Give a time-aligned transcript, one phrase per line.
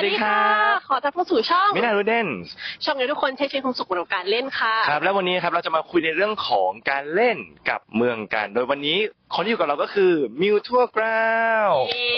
[0.00, 2.28] วัสดีครับขอต้อนรับเข้าสู่ช่องมินารูเดน
[2.84, 7.36] ช่องนี้ทุกคนใช้ชีวิตความสุขกับการเล่นค่ะ ครับ แล้ววันนี้ครับเราจะมาคุยในเรื่องของการเล่น
[7.70, 8.98] กับเมืองกัน โดยวันนี้
[9.34, 11.34] คนที่อยู่กับเราก็คือมิวทั่วกรา
[11.68, 12.08] วเย้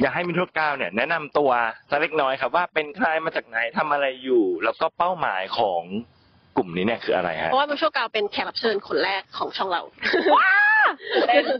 [0.00, 1.50] อยากให้มิวทั่วกราวเนี่ยแนะนำตัว
[1.90, 5.82] สักเล็กน้อยครับว่าเป็นใครมาจากไหนทำอะไรอยู่ แล้วก็เป้าหมายของ
[6.56, 9.82] กลุ่มนี้เนี่ยคืออะไรฮะเพราะว่ามิวชั่วกาวเป็นแขกรับเชิญคนแรกของช่องเรา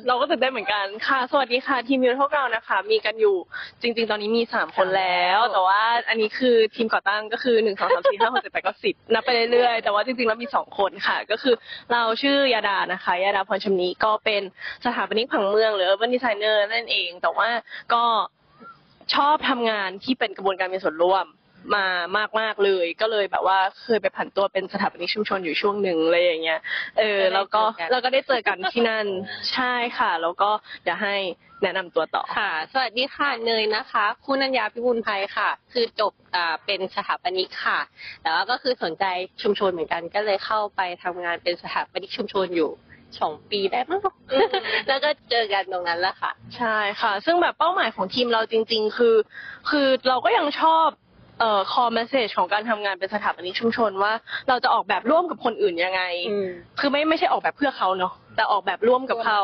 [0.09, 3.37] เราก็ตื่นเต้นเหมือนกันค่ะ สวัสดีค่ะ ทีมยูทูบเรานะคะ มีกันอยู่
[3.83, 11.55] จริง ๆ ตอนนี้มีสามคนแล้ว แต่ว่าอันนี้คือทีมก่อตั้งก็คือหนึ่งสองสามสี่ห้าหกเจ็ดแปดเก้าสิบนับไปเรื่อยๆ แต่ว่าจริงๆแล้วมีสองคนค่ะ ก็คือ
[11.93, 14.43] เราชื่อยาดานะคะยาดาพรชมนีก็เป็น
[14.85, 17.49] สถาปนิกผังเมืองหรือ urban designer นั่นเอง แต่ว่า
[17.93, 18.03] ก็
[19.15, 21.27] ชอบทำงานที่เป็นกระบวนการมีส่วนร่วม
[21.75, 21.87] มา
[22.41, 26.61] มากๆเลย ก็เลยแบบว่าเคยไปผันตัวเป็นสถาปนิกชุมชนอยู่ช่วงหนึ่งอะไรอย่างเงี้ย
[26.99, 29.07] เออ แล้วก็แล้วก็ได้เจอกันที่นั่น
[29.53, 30.51] ใช่ค่ะ แล้วก็
[30.83, 31.17] เดี๋ยวให้
[31.63, 37.81] แนะนำตัวต่อค่ะ สวัสดีค่ะเนยนะคะ คุณนัญญาพิบูลภัยค่ะ คือจบอ่าเป็นสถาปนิกค่ะ
[38.23, 39.05] แต่ว่าก็คือสนใจ
[39.43, 42.71] ชุมชนเหมือนกันก็เลยเข้าไปทำงานเป็นสถาปนิกชุมชนอยู่
[43.21, 44.01] สองปีได้มั้ง
[44.33, 44.51] อืม
[44.89, 49.17] แล้วก็เจอกันตรงนั้นแหละค่ะ ใช่ค่ะ ซึ่งแบบเป้าหมายของทีมเราจริง ๆ คือ
[49.71, 50.89] คือเราก็ยังชอบ
[51.41, 54.13] เอ่อ core message ของการทำงานเป็นสถาปนิกชุมชนว่า
[54.49, 56.03] เราจะออกแบบร่วมกับคนอื่นยังไง
[56.81, 59.41] คือไม่ไม่ใช่ออกแบบเพื่อเขาเนาะแต่ออกแบบร่วมกับเขา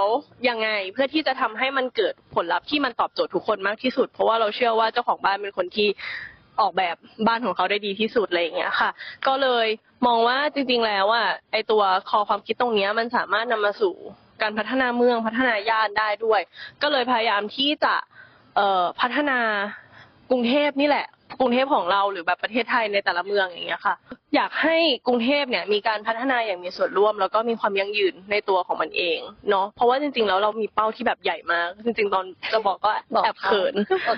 [0.49, 5.89] ยังไง เพื่อที่จะทำให้มันเกิดผลลัพธ์ที่มันตอบโจทย์ทุกคนมากที่สุด เพราะว่าเราเชื่อว่าเจ้าของบ้านเป็นคนที่
[6.61, 8.91] ออกแบบบ้านของเขาได้ดีที่สุดอะไรอย่างเงี้ยค่ะ
[9.27, 9.67] ก็เลย
[10.07, 13.95] มองว่าจริง ๆ แล้วอะไอตัวคอความคิดตรงเนี้ยมันสามารถนำมาสู่
[14.43, 16.41] การพัฒนาเมืองพัฒนาย่านได้ด้วย
[16.83, 17.95] ก็เลยพยายามที่จะ
[18.57, 19.39] เอ่อพัฒนา
[20.31, 21.07] กรุงเทพนี่แหละ
[21.41, 23.95] กรุงเทพของเราหรือแบบประเทศไทยในแต่ละเมืองอย่างเงี้ยค่ะ
[24.35, 29.19] อยากให้กรุงเทพเนี่ยมีการพัฒนาอย่างมีส่วนร่วม แล้วก็มีความยั่งยืนในตัวของมันเอง
[29.51, 33.75] เนาะเพราะว่าจริงๆแล้วเรามีเป้าที่แบบใหญ่มาก จริง ๆ ตอนจะบอกก็บอกแอบเขิน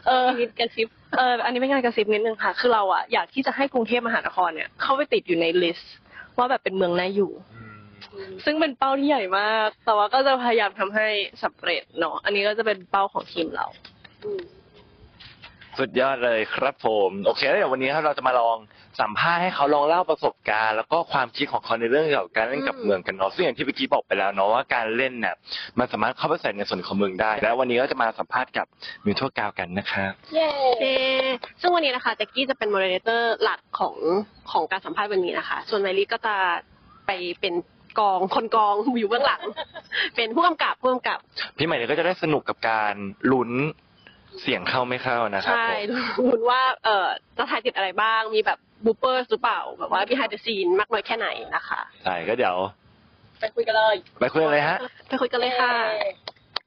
[0.06, 5.94] เออนิดกระซิบเอออันนี้เป็นงานกระซิบนิดนึงค่ะ คือเราอะอยากที่จะให้กรุงเทพมหานครเนี่ยเข้าไปติดอยู่ในลิสต์
[6.38, 7.32] ว่าแบบเป็นเมืองน่าอยู่
[8.44, 11.06] ซึ่งเป็นเป้าที่ใหญ่มาก แต่ว่าก็จะพยายามทำให้
[11.44, 13.66] สำเร็จเนาะอันนี้ก็จะเป็นเป้าของทีมเรา
[15.78, 18.56] สุดยอดเลยครับผมโอเคแล้วเดี๋ยววันนี้ครับเราจะมาลอง
[19.00, 25.34] สัมภาษณ์ให้เขาลองเล่าประสบการณ์ แล้วก็ความคิดของเขาในเรื่องเกี่ยวกับการเล่นกับอืมเมืองกันเนาะซึ่งอย่างที่เมื่อกี้บอกไปแล้วเนาะว่าการเล่นเนี่ย
[25.78, 28.66] มันสามารถเข้าไปใส่ในส่วนของเมืองได้ แล้ววันนี้ก็จะมาสัมภาษณ์กับ
[29.04, 30.48] มิวทั่วกราวกันนะครับเย้
[31.60, 33.94] ซึ่งวันนี้นะคะแจ็กกี้จะเป็นโมเดเลเตอร์หลักของ
[34.52, 36.34] ของการสัมภาษณ์วันนี้นะคะ ส่วนไมลี่ก็จะ
[37.06, 37.10] ไป
[37.40, 37.54] เป็น
[38.00, 39.42] กองคนกองอยู่เบื้องหลัง
[40.16, 41.18] เป็นผู้กำกับผู้กำกับ
[41.58, 42.94] พี่ใหม่เนี่ยก็จะได้สนุกกับการ
[43.32, 43.50] ลุ้น
[44.42, 45.68] เสียงเข้าไม่เข้านะครับใช่
[46.16, 47.06] ผมดูว่าเอ่อ
[47.38, 52.56] จะถ่ายติดอะไรบ้าง มีแบบ blooper หรือเปล่า แบบว่า behind the scene มากน้อยแค่ไหนนะคะใช่ก็เดี๋ยว
[53.40, 54.78] ไปคุยกันเลย ไปคุยกันเลยฮะ
[55.08, 55.72] ไปคุยกันเลยค่ะ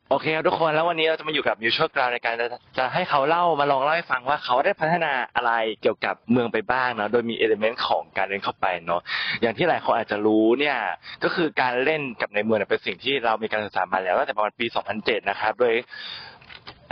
[0.09, 5.51] โอเคครับทุกคนแล้ววันนี้เราจะมาอยู่กับ Mutual Ground ในการจะจะให้เขาเล่ามาลองเล่าให้ฟังว่าเขาได้พัฒนาอะไร
[5.81, 9.01] เกี่ยวกับเมืองไปบ้างเนาะโดยมี element ของการเล่นเข้าไปเนาะ
[9.41, 10.77] อย่างที่หลายคนอาจจะรู้เนี่ย
[11.23, 14.65] ก็คือการเล่นกับในเมืองเนี่ยเป็นสิ่งที่เรามีการศึกษามาแล้วตั้งแต่ประมาณปี
[14.97, 15.73] 2007 นะครับโดย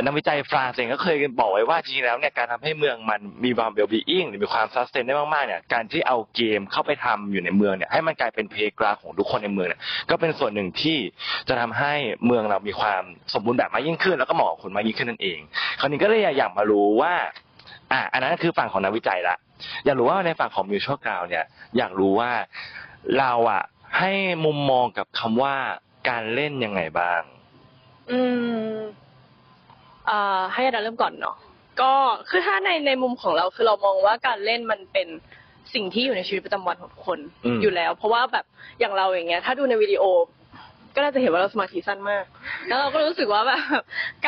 [0.06, 10.98] นักวิจัยฝรั่งเศสก็เคยบอกไว้ว่าจริงๆแล้วเนี่ยการทำให้เมืองมันมีความเบลบีอิงหรือมีความซัสเทนได้มากๆเนี่ยการที่เอาเกมเข้าไปทำอยู่ในเมืองเนี่ยให้มันกลายเป็นเพลกราของทุกคนในเมืองเนี่ยก็เป็นส่วนหนึ่งที่
[11.48, 11.94] จะทำให้
[12.26, 15.40] เมืองเรามีความสมบูรณ์แบบมากยิ่งขึ้น แล้วก็เหมาะกับคนมากยิ่งขึ้นนั่นเอง
[15.80, 17.14] คราวนี้ก็เลยอยากมารู้ว่า
[17.92, 19.36] อะอันนั้นคือฝั่งของนักวิจัยละ
[19.86, 21.46] อยากรู้ว่าในฝั่งของมิวชั่วกราวเนี่ย
[21.78, 22.32] อยากรู้ว่า
[23.20, 23.64] เราอะ
[24.00, 24.12] ให้
[24.46, 25.56] มุมมองกับคำว่า
[26.10, 27.22] การเล่นยังไงบ้าง
[28.12, 28.20] อื
[28.76, 28.78] ม
[30.54, 31.36] ให้อาดาเริ่มก่อนเนาะ
[31.82, 31.92] ก็
[32.30, 35.08] คือถ้าในในมุมของเราคือเรามองว่าการเล่นมันเป็น
[35.74, 38.46] สิ่งที่อยู่ในชีวิตประจำวันของทุกคนอืมอยู่แล้ว เพราะว่าแบบ
[38.80, 40.04] อย่างเราอย่างเงี้ย ถ้าดูในวิดีโอ
[40.96, 42.26] ก็น่าจะเห็นว่าเราสมาธิสั้นมาก
[42.68, 43.62] แล้วเราก็รู้สึกว่าแบบ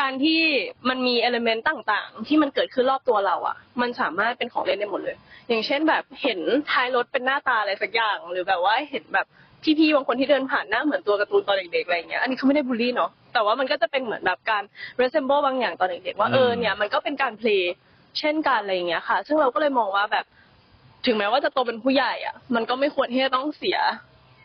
[0.00, 0.40] การที่
[0.88, 5.16] มันมีเอลเมนต์ต่างๆ ที่มันเกิดขึ้นรอบตัวเราอะ มันสามารถเป็นของเล่นได้หมดเลย
[5.48, 6.40] อย่างเช่นแบบเห็น
[6.70, 9.26] ท้ายรถเป็นหน้าตาอะไรสักอย่าง หรือแบบว่าเห็นแบบ
[9.64, 14.62] พี่ๆบางคนที่เดินผ่านหน้าเหมือนตัวการ์ตูนตอนเด็กๆอะไรเงี้ยอันนี้เขาไม่ได้บูลลี่เนาะแต่ว่ามันก็จะเป็นเหมือนแบบการ
[15.00, 17.74] resemble บางอย่างตอนเด็กๆว่าเออเนี่ยมันก็เป็นการเพลย์
[18.18, 20.24] เช่นกันอะไรอย่างเงี้ยค่ะ ซึ่งเราก็เลยมองว่าแบบ
[21.06, 23.78] ถึงแม้ว่าจะโตเป็นผู้ใหญ่อะ มันก็ไม่ควรที่จะต้องเสีย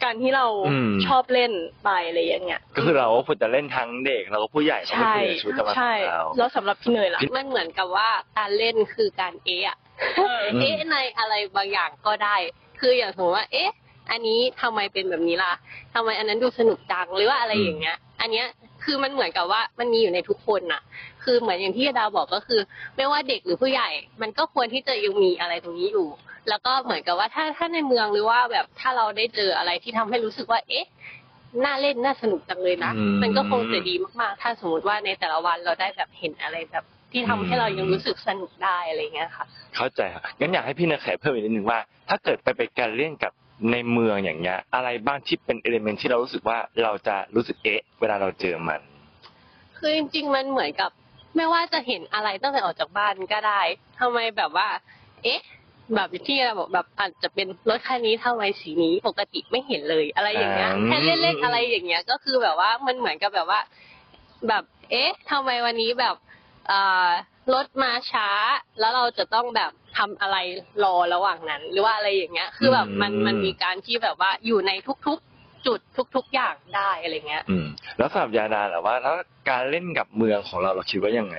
[0.03, 1.51] การที่เราอืม ชอบเล่น
[1.83, 9.77] ไปอะไรอย่างเงี้ยก็คือเราก็ควรจะเล่นทั้งเด็กแล้วก็ผู้ใหญ่ก็ไม่ใช่ควรจะชุดจะมาใช่เรา แล้วสำหรับพี่เนยล่ะ มันเหมือนกับว่าการเล่นคือการเอะอะ
[10.19, 12.35] อืมเอ๊ะในอะไรบางอย่างก็ได้
[12.79, 13.71] คืออย่างสมมติว่า เอ๊ะ
[14.11, 15.53] อันนี้ทำไมเป็นแบบนี้ล่ะ
[15.93, 18.45] ทำไมอันนั้นดูสนุกจังหรือว่าอะไรอย่างเงี้ย อันเนี้ย
[18.83, 20.81] คือมันเหมือนกับว่ามันมีอยู่ในทุกคนน่ะ
[21.23, 22.61] คือเหมือนอย่างที่ดาวบอกก็คือ
[22.97, 23.89] ไม่ว่าเด็กหรือผู้ใหญ่
[24.21, 26.07] มันก็ควรที่จะยังมีอะไรตรงนี้อยู่
[26.49, 30.85] แล้วก็เหมือนกับว่าถ้าถ้าในเมืองหรือว่าแบบถ้าเราได้เจออะไรที่ทำให้รู้สึกว่า เอ๊ะ
[31.65, 39.45] น่าเล่นน่าสนุกจังเลยนะอืมมันก็คงจะดีมากๆ ถ้าสมมติว่าในแต่ละวันเราได้แบบเห็นอะไรแบบที่ทำให้เรายังรู้สึกสนุกได้อะไรเงี้ยค่ะ
[39.75, 41.79] เข้าใจครับงั้นอยากให้พี่เนยแขเพิ่มอีกนิดนึงว่า
[42.09, 43.31] ถ้าเกิดไปไปการเล่นกับ
[43.71, 48.81] ในเมืองอย่างเงี้ย อะไรบ้างที่เป็นเอลิเมนที่เรารู้สึกว่าเราจะรู้สึกเอ๊ะ เวลาเราเจอมัน
[49.77, 50.89] คือจริงๆมันเหมือนกับ
[51.35, 53.61] ไม่ว่าจะเห็นอะไรตั้งแต่ออกจากบ้านก็ได้
[53.99, 54.67] ทำไมแบบว่า
[55.23, 55.39] เอ๊ะ
[55.95, 63.59] แบบที่เราบอกแบบอาจจะเป็นรถคันนี้ทำไมสีนี้ปกติไม่เห็นเลยอะไรอย่างเงี้ยอืมแค่เล่นๆอะไรอย่างเงี้ย ก็คือแบบว่ามันเหมือนกับแบบว่า
[64.47, 66.26] แบบ เอ๊ะทำไมวันนี้แบบอ่า
[67.53, 68.29] รถมาช้า
[68.79, 70.37] แล้วเราจะต้องแบบทำอะไร
[70.83, 74.71] รอระหว่างนั้น หรือว่าอะไรอย่างเงี้ย คือแบบมันมันมีการที่แบบว่าอยู่ใน
[75.07, 75.79] ทุกๆ จุด
[76.15, 77.65] ทุก ๆอย่างได้อะไรเงี้ย อืม
[77.97, 79.15] แล้วสำหรับยาดาล่ะว่าแล้ว
[79.49, 81.37] การเล่นกับเมืองของเราเราคิดว่ายังไง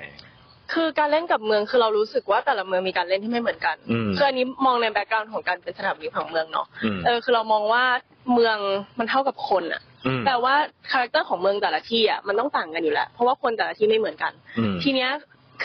[0.74, 7.84] คือการเล่นกับเมืองคือเรารู้สึกว่าแต่ละเมืองมีการเล่นที่ไม่เหมือนกันอืมคืออันนี้มองในแบ็กกราวน์ของการเป็นสถาปนิกของเมืองเนาะอืมเออคือเรามองว่า
[8.32, 8.58] เมือง
[8.98, 10.54] มันเท่ากับคนอะอืมแปลว่า
[10.90, 15.10] character ของเมืองแต่ละที่อะมันต้องต่างกันอยู่แล้ว เพราะว่าคนแต่ละที่ไม่เหมือนกันอืมทีเนี้ย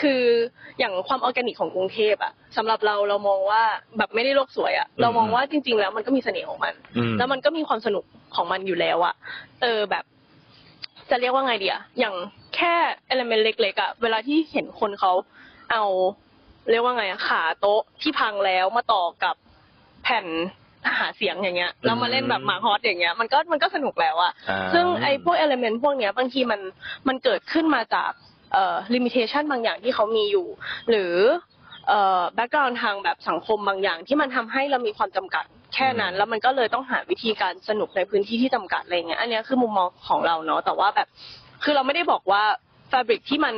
[0.00, 0.22] คือ
[0.78, 3.62] อย่างความออร์แกนิกของกรุงเทพอะสำหรับเราเรามองว่า
[3.98, 8.04] แบบไม่ได้โลกสวยอะเรามองว่าจริง ๆ แล้วมันก็มีเสน่ห์ของมันอืมแล้วมันก็มีความสนุก
[8.36, 9.14] ของมันอยู่แล้วอะ
[9.62, 10.04] เออแบบ
[11.10, 12.14] จะเรียกว่าไงดีอะอย่าง
[12.56, 12.74] แค่
[13.06, 15.12] element เล็กๆอะเวลาที่เห็นคนเขา
[15.72, 15.84] เอา
[16.70, 19.34] เรียกว่าไงอะขาโต๊ะที่พังแล้วมาต่อกับ
[20.02, 20.26] แผ่น
[20.98, 26.60] หาเสียงอย่างเงี้ยแล้วมาเล่นแบบหมากฮอสอย่างเงี้ยมันก็มันก็สนุกแล้วอะอ่าซึ่งไอ้พวก element พวกเนี้ยบางทีมัน
[27.08, 28.10] มันเกิดขึ้นมาจาก
[28.52, 30.46] เอ่อลิมิเ t ชันบางอย่างที่เขามีอยู่
[30.90, 31.14] หรือ
[31.88, 35.44] เอ่อ background ทางแบบสังคมบางอย่าง ที่มันทำให้เรามีความจำกัด
[35.74, 41.08] แค่นั้น แล้วมันก็เลยต้องหาวิธีการสนุกในพื้นที่ที่จำกัดอะไรเงี้ยอันเนี้ยคือมุมมองของเราเนาะแต่ว่าแบบ
[41.62, 42.42] คือเราไม่ได้บอกว่า
[42.88, 43.54] fabric ที่มัน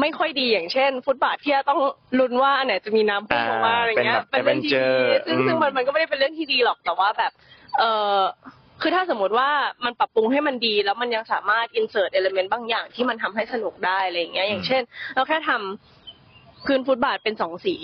[0.00, 1.80] ไม่ค่อยดีอย่างเช่น ฟุตบาทที่จะต้อง
[2.18, 7.32] ลุ้นว่าอันไหนจะมีน้ำพุ่งออกมาอะไรเงี้ยเป็นแบบเรื่องที่ดี adventure ซึ่งอืมซึ่งมันมันก็ไม่ได้เป็นเรื่องที่ดีหรอกแต่ว่าแบบ
[7.78, 7.82] เอ
[8.18, 8.20] อ
[8.80, 9.50] คือถ้าสมมติว่า
[9.84, 14.82] มันปรับปรุงให้มันดี แล้วมันยังสามารถ insert element บางอย่างที่มันทำให้สนุกได้อะไรอย่างเงี้ย อย่างเช่น
[15.14, 17.74] เราแค่ทำพื้นฟุตบาทเป็นสองสี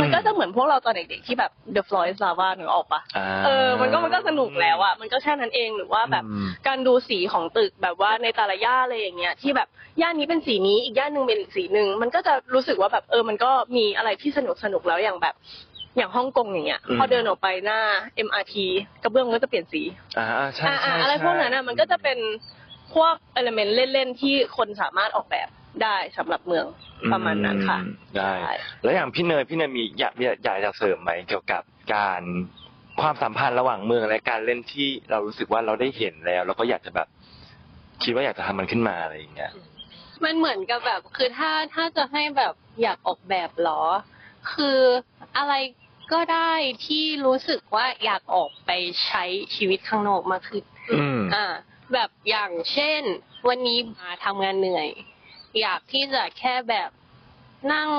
[0.00, 9.68] มันก็จะเหมือนพวกเราตอนเด็กๆที่แบบ The Floor is Lava หนึ่งออกปะาเออ มันก็มันก็สนุกแล้วอะมันก็แค่นั้นเองหรือว่าแบบอืมการดูสีของตึกแบบว่าในแต่ละย่านอะไรอย่างเงี้ยที่แบบ
[10.00, 15.34] ย่านนี้เป็นสีนี้อีกย่านหนึ่งเป็นอีกสีหนึ่งมันก็จะรู้สึกว่าแบบเออ มันก็มีอะไรที่สนุกสนุกแล้วอย่างแบบ
[15.96, 17.80] อย่างฮ่องกงอย่างเงี้ยอืมพอเดินออกไปหน้า
[18.26, 18.54] MRT
[19.02, 19.82] กระเบื้องมันก็จะเปลี่ยนสี
[20.18, 22.18] อ่าใช่อ่าใช่อ่าอะไรใช่พวกนั้นอะมันก็จะเป็น
[22.94, 25.48] พวกเอลเมนต์เล่นๆที่คนสามารถออกแบบ
[25.82, 26.66] ได้สำหรับเมือง
[27.12, 31.62] ประมาณนั้นค่ะอืมได้ใช่แล้วอย่างพี่เนยพี่เนยมีอยากอยากอยากจะเสริมไหมเกี่ยวกับ
[31.94, 32.22] การ
[33.00, 37.08] ความสัมพันธ์ระหว่างเมืองและการเล่นที่เรารู้สึกว่าเราได้เห็นแล้วแล้วก็อยากจะแบบ
[38.02, 39.52] คิดว่าอยากจะทำมันขึ้นมาอะไรอย่างเงี้ย
[40.24, 43.82] มันเหมือนกับแบบ คือถ้าถ้าจะให้แบบอยากออกแบบเหรอ
[44.52, 44.80] คือ
[45.36, 45.54] อะไร
[46.12, 46.52] ก็ได้
[46.86, 48.70] ที่รู้สึกว่าอยากออกไป
[49.06, 49.24] ใช้
[49.54, 51.46] ชีวิตข้างนอกมากขึ้นอืมอ่า
[51.92, 53.00] แบบอย่างเช่น
[53.48, 54.88] วันนี้มาทำงานเหนื่อย
[55.60, 56.90] อยากที่จะแค่แบบ
[57.72, 57.90] นั่ง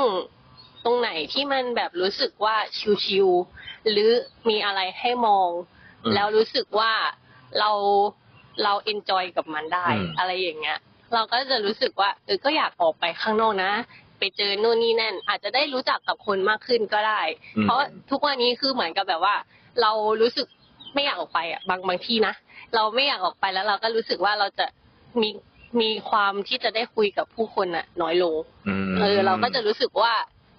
[0.86, 2.56] ตรงไหนที่มันแบบรู้สึกว่า
[3.06, 4.10] ชิวๆหรือ
[4.50, 5.50] มีอะไรให้มอง
[6.04, 6.94] อืมแล้วรู้สึกว่า
[7.60, 7.72] เรา
[8.64, 10.80] เรา enjoy กับมันได้อืมอะไรอย่างเงี้ย
[11.14, 13.72] เราก็จะรู้สึกว่าเออก็อยากออกไปข้างนอกนะ
[14.20, 17.22] ไปเจอนู่นนี่นั่น อาจจะได้รู้จักกับคนมากขึ้นก็ได้
[17.58, 17.80] อืมเพราะ
[18.12, 19.36] ทุกวันนี้คือเหมือนกับแบบว่า
[19.82, 19.92] เรา
[20.22, 20.48] รู้สึก
[20.94, 22.34] ไม่อยากออกไปอะบางบางที่นะ
[22.76, 24.66] เราไม่อยากออกไปแล้วเราก็รู้สึกว่าเราจะ
[25.22, 25.30] มี
[25.82, 28.36] มีความที่จะได้คุยกับผู้คนอะน้อยลง
[28.86, 30.14] มเออ เราก็จะรู้สึกว่า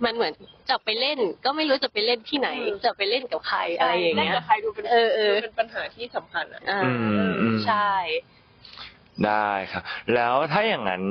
[0.04, 0.32] มันเหมือน
[0.70, 6.90] จะไปเล่น ก็ไม่รู้จะไปเล่นที่ไหนอืมจะไปเล่นกับใครอะไรอย่างเงี้ยล่นกับใครดูเป็นเออเออดูเป็นปัญหาที่สำคัญอะอ่าอื
[7.30, 7.90] มอืมใช่
[9.26, 9.82] ได้ครับ
[10.14, 11.02] แล้วถ้าอย่างนั้น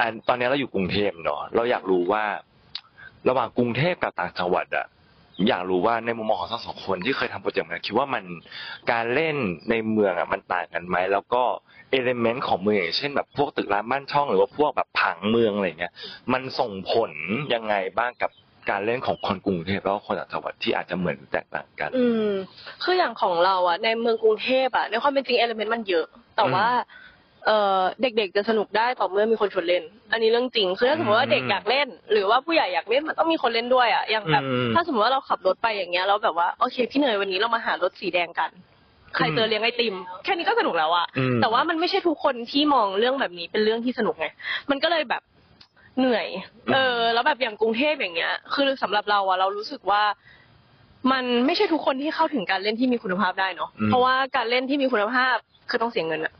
[0.00, 2.24] อันตอนนี้เราอยู่กรุงเทพเนาะเราอยากรู้ว่า
[3.28, 4.86] ระหว่างกรุงเทพกับต่างจังหวัดอะ
[5.48, 8.24] อยากรู้ว่าในมุมมองของทั้งสองคนที่เคยทำโปรเจกต์มาคิดว่ามัน
[8.90, 9.36] การเล่น
[9.70, 11.42] ในเมืองอะมันต่างกันไหมแล้วก็
[11.90, 15.92] เอลิเมนต์ของเมืองอย่างเช่นแบบพวกตึกร้ามบ้านช่องหรือว่าพวกแบบผังเมืองอะไรเงี้ย
[16.32, 17.12] มันส่งผล
[17.54, 18.30] ยังไงบ้างกับ
[18.70, 22.30] การเล่นของคนกรุงเทพแล้วก็คนต่างจังหวัดที่อาจจะเหมือนแตกต่างกัน อืม
[22.82, 26.66] คืออย่างของเราอะในเมืองกรุงเทพอะในความเป็นจริงเอลิเมนต์มันเยอะ แต่ว่า
[27.46, 29.82] เอ่อเด็กๆจะสนุกได้ต่อเมื่อมีคนชวนเล่น
[30.12, 38.50] อันนี้เรื่องจริงคือถ้าสมมติว่าเด็กอยากเล่น หรือว่าผู้ใหญ่อยากเล่นมันต้องมีคนเล่นด้วยอะอย่างแบบอืม ถ้าสมมติว่าเราขับรถไปอย่างเงี้ยแล้วแบบว่าโอเคพี่เนยวันนี้เรามาหารถสีแดงกัน
[39.16, 39.94] ใครเจอเลี้ยงไอติม
[40.24, 44.26] แค่นี้ก็สนุกแล้วอะอืม แต่ว่ามันไม่ใช่ทุกคนที่มองเรื่องแบบนี้เป็นเรื่องที่สนุกไง
[44.70, 45.22] มันก็เลยแบบ
[45.98, 46.26] เหนื่อย
[46.74, 50.02] เออ แล้วแบบอย่างกรุงเทพอย่างเงี้ย คือสำหรับเราอะเรารู้สึกว่า
[51.12, 55.36] มันไม่ใช่ทุกคนที่เข้าถึงการเล่นที่มีคุณภาพได้เนาะอืม เพราะว่าการเล่นที่มีคุณภาพ
[55.70, 56.32] คือต้องเสียเงินอะ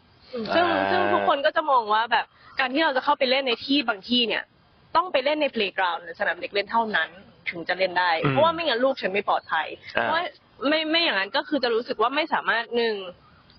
[0.55, 2.27] ซึ่งอ่า ซึ่งทุกคนก็จะมองว่าแบบ
[2.61, 4.43] การที่เราจะเข้าไปเล่นในที่บางที่เนี่ย
[4.97, 7.09] ต้องไปเล่นในเพลย์กราวน์หรือสนามเด็กเล่นเท่านั้น
[7.51, 10.23] ถึงจะเล่นได้ อืมเพราะว่าไม่งั้นลูกฉันไม่ปลอดภัย อ่าเพราะว่า
[10.69, 12.97] ไม่ไม่อย่างนั้นก็คือจะรู้สึกว่าไม่สามารถหนึ่ง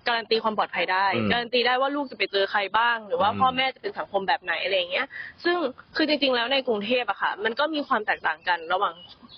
[0.06, 5.06] การันตีความปลอดภัยได้ อืมการันตีได้ว่าลูกจะไปเจอใครบ้าง หรือว่าอืม พ่อแม่จะเป็นสังคมแบบไหนอะไรอย่างเงี้ย
[5.44, 5.56] ซึ่ง
[5.96, 8.94] คือจริงๆแล้วในกรุงเทพอะค่ะ มันก็มีความแตกต่างกันระหว่าง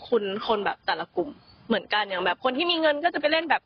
[0.08, 1.30] คุณคนแบบแต่ละกลุ่ม
[1.68, 3.62] เหมือนกันอย่างแบบ คนที่มีเงินก็จะไปเล่นแบบ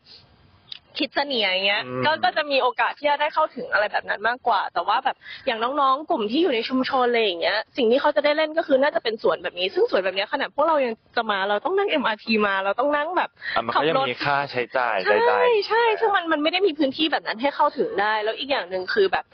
[0.99, 5.17] คิดเสเนียอย่างเงี้ย อืม ก็ก็จะมีโอกาสที่จะได้เข้าถึงอะไรแบบนั้นมากกว่า แต่ว่าแบบ
[5.47, 19.25] อย่างน้องๆ กลุ่มที่อยู่ในชุมชนอะไรอย่างเงี้ย สิ่งที่เขาจะได้เล่นก็คือน่าจะเป็นสวนแบบนี้ ซึ่งสวนแบบเนี้ยขนาดพวกเรายังจะมาเราต้องนั่ง MRT มาเราต้องนั่งแบบ อะมันก็ยังมีค่าใช้จ่ายใช่ใดๆใช่ซึ่งมันมันไม่ได้มีพื้นที่แบบนั้นให้เข้าถึงได้ แล้วอีกอย่างหนึ่งคือแบบ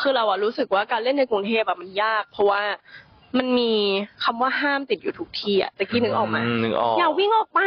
[0.00, 2.62] คือเราอะรู้สึกว่าการเล่นในกรุงเทพอะมันยาก เพราะว่า
[3.38, 3.72] มันมี
[4.24, 7.60] คำว่าห้ามติดอยู่ทุกที่อะตะกี้นึกออกไหมนึกออก อย่าวิ่งออกไป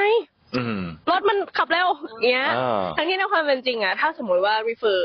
[0.56, 5.00] อืม รถมันขับเร็วอย่างเงี้ย อ่า ทั้งที่ในความเป็นจริงอะถ้าสมมุติว่า refer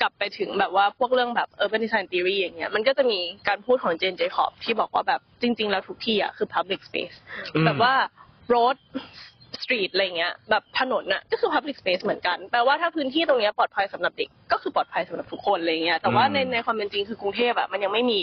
[0.00, 3.18] กลับไปถึงแบบว่าพวกเรื่องแบบ urban design theory อย่างเงี้ย มันก็จะมี
[3.48, 7.16] การพูดของเจนเจคอบที่บอกว่าแบบจริง ๆ แล้วทุกที่อะคือ public space
[7.54, 7.92] อืม แบบว่า
[8.52, 8.76] road
[9.62, 18.18] street อะไรเงี้ย แบบถนนน่ะก็คือ public space เหมือนกัน แปลว่าถ้าพื้นที่ตรงเนี้ยปลอดภัยสำหรับเด็ก ก็คือปลอดภัยสำหรับทุกคนอะไรเงี้ย แต่ว่าในในความเป็นจริงคือกรุงเทพอะมันยังไม่มี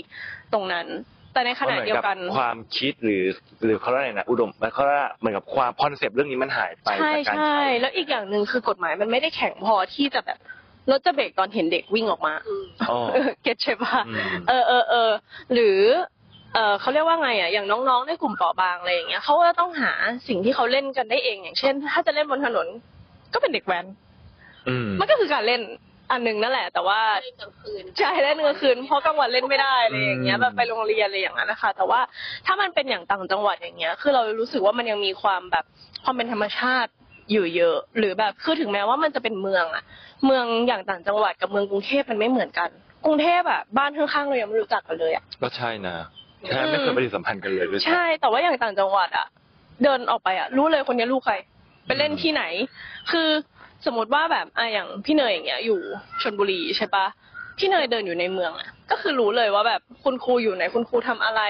[0.53, 0.88] ตรงนั้น
[1.34, 3.24] แต่ในขณะเดียวกันมัหมือความคิดหรือ
[3.63, 10.40] หรือเขาเรียกอะไรนะอุดมมันเขาเรียกว่าเหมือนกับความคอนเซปต์เรื่องนี้มันหายไปใช่จากการใช่แล้วอีกอย่างหนึ่งคือกฎหมายมันไม่ได้แข็งพอที่จะแบบ
[10.92, 15.12] รถจะเบรกตอนเห็นเด็กวิ่งออกมาอืมอ๋อเออเก็ตใช่ปะอืม เออเออเออ
[15.54, 15.80] หรือ
[16.54, 19.92] เออเขาเรียกว่าไงอะ อย่างน้องๆในกลุ่มเปราะบางอะไรอย่างเงี้ยเขาก็ต้องหา
[20.28, 22.68] สิ่งที่เขาเล่นกันได้เอง อย่างเช่น ถ้าจะเล่นบนถนน
[23.34, 23.86] ก็เป็นเด็กแว้น
[24.68, 25.62] อืม มันก็คือการเล่น
[26.12, 32.00] อันหนึ่งนั่นแหละ แต่ว่าเล่นกลางคืนใช่เล่นกลางคืนเพราะกลางวันเล่นไม่ได้อะไรอย่างเงี้ยอืมแบบไปโรงเรียนอะไรอย่างนั้นนะคะ แต่ว่า
[32.45, 35.65] ถ้ามันเป็นอย่างต่างจังหวัดอย่างเงี้ย คือเรารู้สึกว่ามันยังมีความแบบ
[36.03, 36.91] ความเป็นธรรมชาติ
[37.31, 39.83] อยู่เยอะ หรือแบบคือถึงแม้ว่ามันจะเป็นเมืองอะ
[40.25, 42.69] เมืองอย่างต่างจังหวัดกับเมืองกรุงเทพมันไม่เหมือนกัน
[43.05, 45.95] กรุงเทพอะบ้านข้างๆเรายังไม่รู้จักกันเลยอะก็ใช่นะ
[46.48, 49.27] แค่ไม่เคยปฏิสัมพันธ์กันเลยด้วยซ้ำ ใช่แต่ว่าอย่างต่างจังหวัดอะ
[49.83, 51.36] เดินออกไปอะรู้เลยคนนี้ลูกใคร
[51.86, 52.43] ไปเล่นที่ไหน
[53.12, 53.29] คือ
[53.86, 55.80] สมมติว่าแบบอะอย่างพี่เนยอย่างเงี้ยอยู่
[56.22, 57.06] ชลบุรีใช่ปะ
[57.58, 61.42] พี่เนยเดินอยู่ในเมืองอะก็คือรู้เลยว่าแบบคุณครูอยู่ไหนคุณครูทำอะไร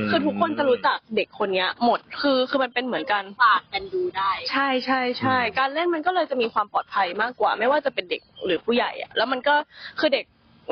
[0.00, 9.54] มคือทุกคนจะรู้จักเด็กคนเนี้ย หมดคือคือมันเป็นเหมือนกันฝากกันดูได้ ใช่ใช่ใช่อืมการเล่นมันก็เลยจะมีความปลอดภัยมากกว่า ไม่ว่าจะเป็นเด็กหรือผู้ใหญ่อะแล้วมันก็
[10.00, 10.24] คือเด็ก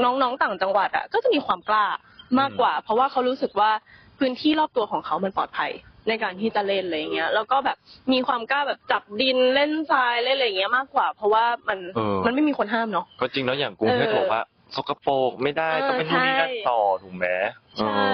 [0.05, 1.87] น้องๆต่างจังหวัดอะก็จะมีความกล้า
[2.41, 3.71] มากกว่า เพราะว่าเขารู้สึกว่า
[4.19, 5.71] พื้นที่รอบตัวของเขามันปลอดภัย
[6.09, 7.77] ในการที่จะเล่นอะไรอย่างเงี้ย แล้วก็แบบ
[8.13, 14.43] มีความกล้าแบบจับดินเล่นทรายเล่นอะไรอย่างเงี้ยมากกว่า เพราะว่ามันเออ มันไม่มีคนห้ามเนาะ ก็จริงแล้วอย่างกรุงเทพเออบอกว่า
[14.77, 17.27] สกปรกไม่ได้เออต้องเป็นนู่นนี่นั่นใช่ ต่อถูกไหม
[17.79, 18.07] ใช่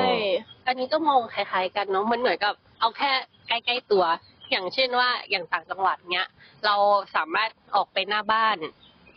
[0.66, 3.12] อันนี้ก็มองคล้ายๆกันเนาะมันเหมือนกับเอาแค่
[3.48, 4.04] ใกล้ๆตัว
[4.50, 6.28] อย่างเช่นว่าอย่างต่างจังหวัดเนี้ย
[6.66, 6.76] เรา
[7.16, 8.56] สามารถออกไปหน้าบ้าน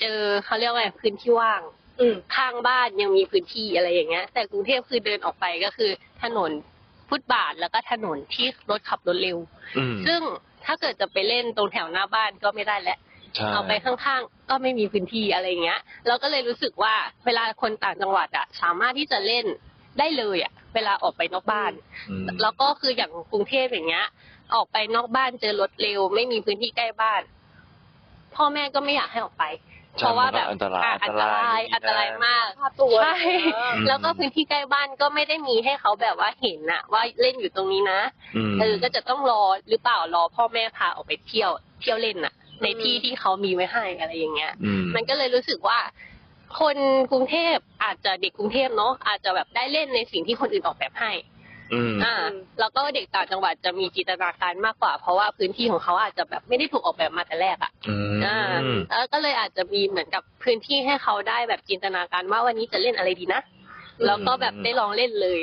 [0.02, 1.62] เจอเขาเรียกว่าไงพื้นที่ว่าง
[2.00, 5.92] อืม ข้างบ้านยังมีพื้นที่อะไรอย่างเงี้ย แต่กรุงเทพคือเดินออกไปก็คือ
[6.24, 6.52] ถนน
[7.10, 9.38] ฟุตบาทแล้วก็ถนนที่รถขับรถเร็ว
[9.78, 10.22] อืมซึ่ง
[10.66, 12.98] ถ้าเกิดจะไปเล่นตรงแถวหน้าบ้านก็ไม่ได้แหละ
[13.36, 16.94] ใช่ เอาไปข้างๆ ก็ไม่มีพื้นที่อะไรอย่างเงี้ย เราก็เลยรู้สึกว่า
[17.26, 19.46] เวลาคนต่างจังหวัดอะสามารถที่จะเล่น
[20.00, 21.72] ได้เลยอะเวลาออกไปนอกบ้าน
[22.10, 24.08] อืม แล้วก็คืออย่างกรุงเทพอย่างเงี้ย
[24.56, 27.22] ออกไปนอกบ้านเจอรถเร็ว ไม่มีพื้นที่ใกล้บ้าน
[28.36, 29.44] พ่อแม่ก็ไม่อยากให้ออกไป
[29.98, 32.48] เพราะว่าแบบอันตรายอะอันตรายอันตรายมาก
[32.82, 33.16] ตัวใช่
[33.88, 38.02] แล้วก็พื้นที่ใกล้บ้านก็ไม่ได้มีให้เขาแบบว่าเห็นอะว่าเล่นอยู่ตรงนี้นะ
[38.38, 41.52] อืมเออก็จะต้องรอหรือเปล่ารอพ่อแม่พาออกไปเที่ยว
[41.82, 45.80] เที่ยวเล่นน่ะในที่ที่เขามีไว้ให้อะไรอย่างเงี้ยอืมมันก็เลยรู้สึกว่า
[46.60, 46.78] คน
[47.12, 51.12] กรุงเทพอาจจะเด็กกรุงเทพเนาะอาจจะแบบได้เล่นในสิ่งที่คนอื่นออกแบบให้
[51.74, 52.16] อืม อ่า
[52.60, 58.38] แล้วก็เด็กต่างจังหวัดจะมีจินตนาการมากกว่า เพราะว่าพื้นที่ของเขาอาจจะแบบไม่ได้ถูกออกแบบมาแต่แรกอะอืมอ่า
[58.90, 63.42] แล้วก็เลยอาจจะมีเหมือนกับพื้นที่ให้เขาได้แบบจินตนาการว่าวันนี้จะเล่นอะไรดีนะ
[64.06, 65.40] แล้วก็แบบได้ลองเล่นเลย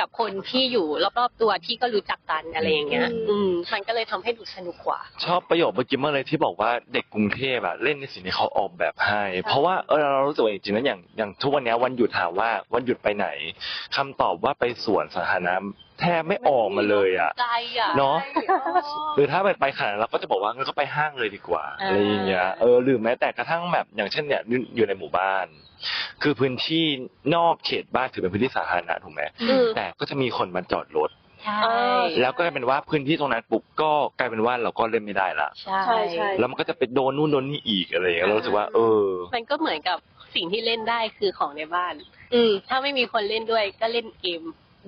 [0.00, 0.86] กับคนที่อยู่
[1.18, 13.28] รอบๆตัวที่ก็รู้จักกันอะไรอย่างเงี้ย อืมมันก็เลยทำให้ดูสนุกกว่า ชอบประโยคเมื่อกี้มากเลยที่บอกว่าเด็กกรุงเทพอะเล่นในสิ่งที่เขาออกแบบให้ เพราะว่าเออเรารู้สึกว่าจริงๆแล้วอย่างอย่างทุกวันเนี้ยวันหยุดถามว่าวันหยุดไปไหน
[13.96, 15.54] คำตอบว่าไปสวนสาธารณะ
[16.00, 17.48] แทบไม่ออกมาเลยอะใจ
[17.78, 18.18] อะเนาะ
[19.16, 24.42] หรือถ้าไปไปขนาดนั้นเราก็จะบอกว่างั้นก็ไปห้างเลยดีกว่าอ่าอะไรอย่างเงี้ยเออหรือแม้แต่กระทั่งแบบอย่างเช่นเนี่ย
[24.76, 25.46] อยู่ในหมู่บ้าน
[26.22, 26.84] คือพื้นที่
[27.34, 31.10] นอกเขตบ้านถือเป็นพื้นที่สาธารณะถูกไหมอืม แต่ก็จะมีคนมาจอดรถ
[31.44, 31.68] ใช่เอ
[32.00, 39.98] อแล้วก็กลายเป็นว่าพื้นที่ตรงนั้นปุ๊บก็กลายเป็นว่าเราก็เล่นไม่ได้ละใช่ ใช่ใช่ แล้วมันก็จะไปโดนนู่นโดนนี่อีกอะไรอย่างเงี้ยเรารู้สึกว่า เออ มันก็เหมือนกับ
[40.34, 41.94] สิ่งที่เล่นได้คือของในบ้าน
[42.34, 44.42] อืม ถ้าไม่มีคนเล่นด้วยก็เล่นเกม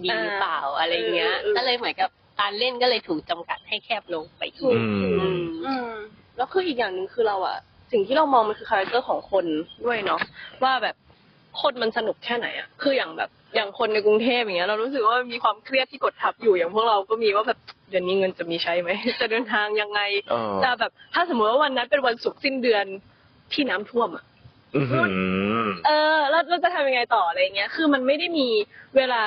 [0.05, 5.91] ดีหรือเปล่าอะไรเงี้ยเออเออก็เลยเหมือนกับการเล่นก็เลยถูกจำกัดให้แคบลงไปอีถูกกอืมอืมอืม
[6.37, 7.59] แล้วคืออีกอย่างหนึ่งคือเราอะ
[7.93, 9.45] สิ่งที่เรามองมันคือ character ของคน
[9.85, 10.21] ด้วยเนาะ
[10.65, 10.97] ว่าแบบ
[11.61, 17.59] คนมันสนุกแค่ไหนอะคืออย่างแบบอย่างคนในกรุงเทพอย่างเงี้ยเรารู้สึกว่ามันมีความเครียดที่กดทับอยู่อย่างพวกเราก็มีว่าแบบ
[17.91, 18.91] เดือนนี้เงินจะมีใช้ไหม
[19.21, 20.01] จะเดินทางยังไง
[20.31, 22.85] เออจะแบบ ถ้าสมมติว่าวันนั้นเป็นวันศุกร์สิ้นเดือน
[23.53, 24.25] ที่น้ำท่วมอะ
[24.77, 25.07] อือหือ
[25.87, 28.47] เออแล้วเราจะทำยังไงต่ออะไรเงี้ย คือมันไม่ได้มี
[28.97, 29.25] เวลา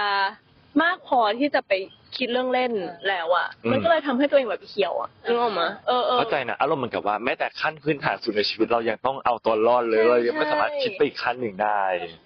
[0.81, 1.73] มากพอที่จะไป
[2.17, 2.73] คิดเรื่องเล่น
[3.09, 11.81] แล้วอะอืมมันก็เลยทำให้ตัวเองแบบเขียวอะนึกออกมาเออเออเข้าใจนะอารมณ์เหมือนกับว่าแม้แต่ขั้นพื้นฐานสุดในชีวิตเรายังต้องเอาตัวรอดเลยใช่เรายังไม่ใช่สามารถคิดไปอีกขั้นหนึ่งได้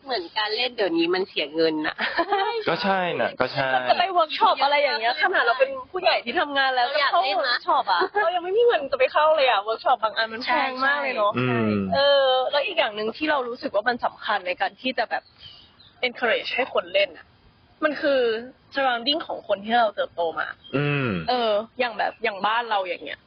[0.05, 1.95] เหมือนการเล่นเดี๋ยวนี้มันเสียเงินอะ
[2.69, 15.23] ก็ใช่น่ะ ก็ใช่จะไปเวิร์กช็อปอะไรอย่างเงี้ยขนาดเราเป็นผู้ใหญ่ที่ทำงานแล้วเราอยากเข้าเล่นเวินะร์กช็อปอะเรายังไม่มีเงินจะไปเข้าเลยอะเวิร์กช็อปบางอันมันแพงมากเลยเนาะอืมเออ แล้วอีกอย่างหนึ่งที่เรารู้สึกว่ามันสำคัญในการที่จะแบบ
[16.07, 17.25] encourage ให้คนเล่นอะ
[17.83, 18.21] มันคือ
[18.73, 23.19] surrounding ของคนที่เราเติบโตมา อืม เออ อย่างแบบอย่างบ้านเราอย่างเงี้ย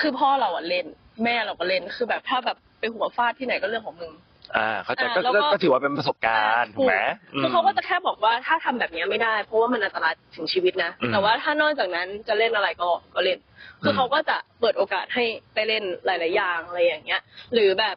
[0.00, 0.86] คือพ่อเราอะเล่น
[1.24, 4.12] แม่เราก็เล่นคือแบบถ้าแบบไปหัวฟาดที่ไหนก็เรื่องของมึง
[4.56, 6.96] อ่า เข้าใจอ่าก็แล้วก็ก็ ก็ถือว่าเป็นประสบการณ์ถูกไหม
[7.34, 13.38] อืมคือเขาก็จะแค่บอกว่าถ้าทำแบบเนี้ยไม่ได้ เพราะว่ามันอันตรายถึงชีวิตนะอืมแต่ว่าถ้านอกจากนั้นจะเล่นอะไรก็ก็เล่น
[13.82, 17.20] คืออมเขาก็จะเปิดโอกาสให้ได้เล่นหลาย ๆ อย่างอะไรอย่างเงี้ย
[17.54, 17.96] หรือแบบ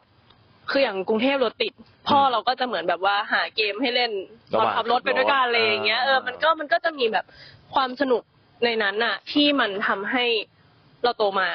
[0.70, 1.72] คืออย่างกรุงเทพรถติด
[2.08, 4.10] พ่อเราก็จะเหมือนแบบว่าหาเกมให้เล่น
[4.54, 7.24] ตอนขับรถไปด้วยกันอะไรอย่างเงี้ยเออมันก็มันก็จะมีแบบ
[7.74, 8.22] ความสนุก
[8.64, 10.24] ในนั้นน่ะที่มันทำให้
[11.02, 11.48] เราโตมา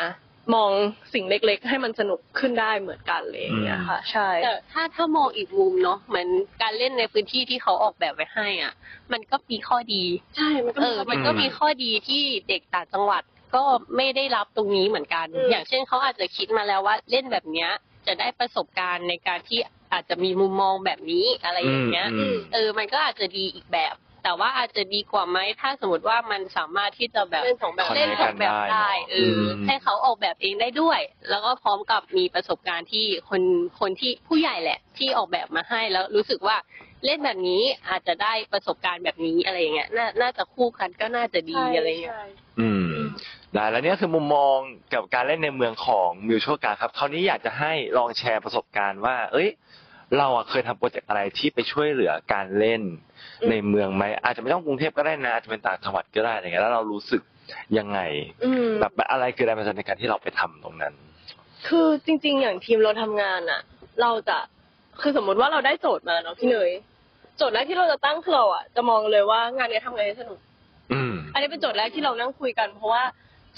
[0.55, 0.71] มอง
[1.13, 6.27] สิ่งเล็ก ๆ ให้มันสนุกขึ้นได้เหมือนกันเลยอย่างเงี้ยค่ะ ใช่แต่ถ้าถ้ามองอีกมุมเนาะเหมือน
[6.61, 8.73] การเล่นในพื้นที่ที่เขาออกแบบไว้ให้อะ
[9.11, 10.03] มันก็มีข้อดี
[10.37, 13.23] ใช่มันก็เอมีอข้อมันดีก็มีข้อดีที่เด็กต่างจังหวัด
[13.55, 13.63] ก็
[13.95, 17.69] ไม่ได้รับตรงนี้เหมือนกันอืมอย่างเช่นเขาอาจจะคิดมาแล้วว่าเล่นแบบเนี้ย
[18.07, 19.59] จะได้ประสบการณ์ในการที่
[19.93, 33.41] อาจจะมีมุมมองแบบนี้อะไรอย่างเงี้ยอืมเออ มันก็อาจจะดีอีกแบบ แต่ว่าอาจจะดีกว่าไหมถ้าสมมติว่ามันสามารถที่จะแบบเล่นสองแบบเล่นสองแบบได้เอออมให้เขาออกแบบเองได้ด้วย แล้วก็พร้อมกับมีประสบการณ์ที่คน
[33.79, 36.57] คนที่ผู้ใหญ่แหละ ที่ออกแบบมาให้แล้วรู้สึกว่า
[37.05, 42.25] เล่นแบบนี้อาจจะได้ประสบการณ์แบบนี้อะไรอย่างเงี้ยน่าน่าจะคู่กันก็น่าจะดีอะไรเงี้ยใช่
[42.59, 42.87] อืม
[43.53, 44.57] ได้แล้วเนี่ยคือมุมมอง
[44.93, 49.49] กับการเล่นในเมืองของมิวชั่วการครับคราวนี้อยากจะให้ลองแชร์ประสบการณ์ว่า เอ้ย
[50.17, 52.81] เราอะเคยทำโปรเจกต์อะไรที่ไปช่วยเหลือการเล่น
[53.41, 57.21] อืม ในเมืองไหมอาจจะไม่ต้องกรุงเทพก็ได้นะอาจจะเป็นต่างจังหวัดก็ได้อะไรเงี้ยแล้วเรารู้สึก
[57.77, 57.99] ยังไง
[58.45, 60.93] อืม แบบอะไรคือแรงบันดาลใจในการที่เราไปทำตรงนั้น
[61.67, 63.61] คือจริง ๆ อย่างทีมเราทำงานอะ
[64.01, 64.37] เราจะ
[65.01, 66.71] คือสมมุติว่าเราได้โจทย์มาเนาะพี่เนย
[67.37, 70.39] โจทย์แรกที่เราจะตั้งคือเราอะจะมองเลยว่างานเนี้ยทำไงให้สนุก
[70.93, 73.03] อืมอันนี้เป็นโจทย์แรกที่เรานั่งคุยกัน เพราะว่า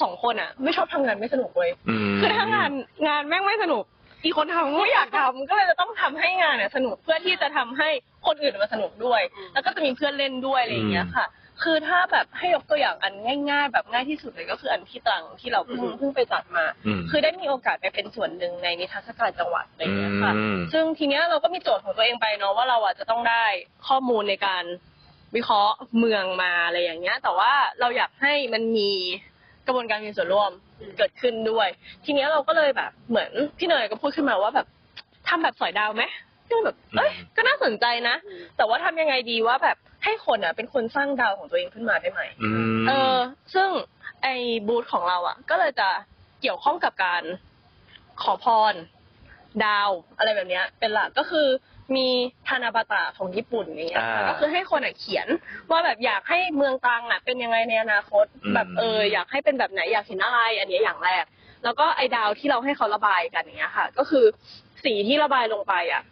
[0.01, 2.71] สองคนอะไม่ชอบทำงานไม่สนุกเลยอืมคือถ้างาน
[3.07, 3.83] งานแม่งไม่สนุก
[4.23, 7.89] อีกคนทำก็ไม่อยากทำก็เลยจะต้องทำให้งานเนี่ยสนุกเพื่อที่จะทำให้
[8.27, 11.25] คนอื่นมาสนุกด้วยอืมแล้วก็จะมีเพื่อนเล่นด้วยอะไรอย่างเงี้ยค่ะ
[11.63, 13.13] คือถ้าแบบให้ยกตัวอย่างอัน
[13.51, 23.45] ง่าย ๆ แบบง่ายที่สุดเลยก็คืออันที่ตรังที่เราเพิ่งอืมเพิ่งไปจัดมา อืม คือได้มีโอกาสไปเป็นส่วนหนึ่งในนิทรรศการจังหวัดอะไรอย่างเงี้ยค่ะ อืม ซึ่งทีเนี้ยเราก็มีโจทย์ของตัวเองไปเนาะว่าเราอะจะต้องได้
[23.87, 24.63] ข้อมูลในการ
[25.35, 28.91] วิเคราะห์เมืองมาอะไรอย่างเงี้ย แต่ว่าเราอยากให้มันมี
[29.67, 30.51] กระบวนการมีส่วนร่วม
[30.97, 31.67] เกิดขึ้นด้วย
[32.05, 34.67] ทีเนี้ยเราก็เลยแบบ เหมือนพี่เนยก็พูดขึ้นมาว่าแบบ
[35.27, 36.03] ทำแบบสอยดาวไหม
[36.49, 38.15] ซึ่งแบบเอ้ยก็น่าสนใจนะ
[38.57, 42.49] แต่ว่าทำยังไงดีว่าแบบให้คนอะเป็นคนสร้างดาวของตัวเองขึ้นมาได้ไหม อื
[42.81, 43.15] ม เออ
[43.53, 43.69] ซึ่ง
[44.23, 44.33] ไอ้
[44.67, 45.89] บูธของเราอะ ก็เลยจะ
[46.41, 47.23] เกี่ยวข้องกับการ
[48.21, 48.73] ขอพร
[49.65, 51.47] ดาวอะไรแบบเนี้ย เป็นหลักก็คือ
[51.95, 52.07] มี
[52.47, 55.27] ธานาบาตะของญี่ปุ่นอย่างเงี้ยค่ะอ่าก็คือให้คนอะเขียน
[55.71, 61.23] ว่าแบบอยากให้เมืองตรังอะเป็นยังไงในอนาคต อืม แบบเอออยากให้เป็นแบบไหนอยากเห็นอะไร อันเนี้ยอย่างแรก
[61.63, 64.25] แล้วก็ไอ้ดาวที่เราให้เขาระบายกันอย่างเงี้ยค่ะ ก็คือ
[64.83, 66.03] สีที่ระบายลงไปอะ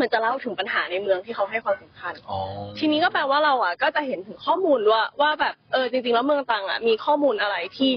[0.00, 2.38] มันจะเล่าถึงปัญหาในเมืองที่เขาให้ความสำคัญ อ๋อ
[2.78, 7.90] ทีนี้ก็แปลว่าเราอะก็จะเห็นถึงข้อมูลว่าว่าแบบเออจริงๆแล้วเมืองตรังอะมีข้อมูลอะไรที่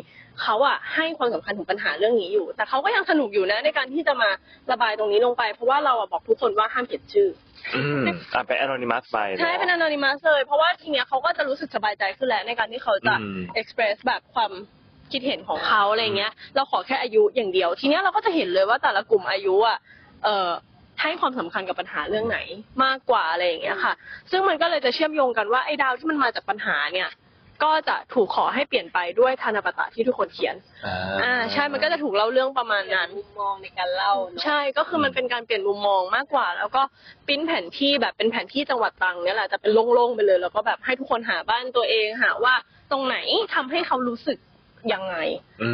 [0.43, 4.29] เขาอะให้ความสำคัญถึงปัญหาเรื่องนี้อยู่ แต่เขาก็ยังสนุกอยู่นะ ในการที่จะมา
[4.71, 7.29] ระบายตรงนี้ลงไป เพราะว่าเราอะบอกทุกคนว่าห้ามเขียนชื่อ
[7.75, 14.51] อืมอะเป็น anonymous ไปอะใช่เป็นอนอนิมัสเลย เพราะว่าทีเนี้ยเขาก็จะรู้สึกสบายใจขึ้นแล้วในการที่เขาจะอืม express แบบความ
[15.11, 19.77] คิดเห็นของเขาอะไรเงี้ย เราขอแค่อายุอย่างเดียว ทีเนี้ยเราก็จะเห็นเลยว่าแต่ละกลุ่มอายุอะ
[20.23, 20.49] เอ่อ
[21.01, 22.39] ให้ความสำคัญกับปัญหาเรื่องไหน
[22.83, 23.93] มากกว่าอะไรอย่างเงี้ยค่ะ
[24.31, 27.09] ซึ่งมันก็เลยจะเชื่อมโยงกันว่าไอ้ดาวที่มันมาจากปัญหาเนี่ย
[27.63, 30.55] ก็จะถูกขอให้เปลี่ยนไปด้วยธนบัตะที่ทุกคนเขียน
[31.23, 36.81] อ่า ใช่ มันก็จะถูกเล่าเรื่องประมาณนั้น มุมมองในการเล่าเนอะใช่ ก็คือมันเป็นการเปลี่ยนมุมมองมากกว่า แล้วก็
[37.27, 42.53] ปริ้นแผนที่แบบเป็นแผนที่จังหวัดตรังเนี่ยแหละ จะเป็นโล่งๆไปเลย แล้วก็แบบให้ทุกคนหาบ้านตัวเองหาว่า
[42.91, 43.17] ตรงไหน
[43.55, 44.37] ทำให้เขารู้สึก
[44.93, 45.15] ยังไง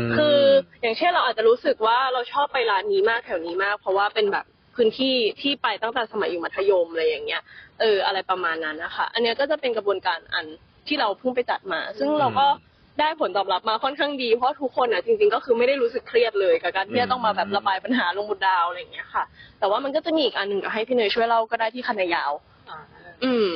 [0.05, 0.37] มคือ
[0.81, 7.41] อย่างเช่นเราอาจจะรู้สึกว่าเราชอบไปร้านนี้มากแถวนี้มาก เพราะว่าเป็นแบบพื้นที่ที่ไปตั้งแต่สมัยอยู่มัธยมอะไรอย่างเงี้ย
[7.79, 10.45] เออ อะไรประมาณนั้นนะคะ อันเนี้ยก็จะเป็นกระบวนการอัน
[10.87, 12.47] ที่เราเพิ่งไปจัดมา ซึ่งเราก็
[12.99, 19.23] ได้ผลตอบรับมาค่อนข้างดี เพราะทุกคนอะจริงๆก็คือไม่ได้รู้สึกเครียดเลยกับการที่จะต้องมาแบบระบายปัญหาลงบนดาวอะไรอย่างเงี้ยค่ะ
[19.59, 22.31] แต่ว่ามันก็จะมีอีกอันหนึ่งเดี๋ยวให้พี่เนยช่วยเล่าก็ได้ที่คันนายาว
[22.69, 22.79] อ่า
[23.23, 23.47] อืม